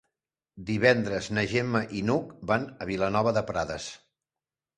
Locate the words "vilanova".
2.93-3.35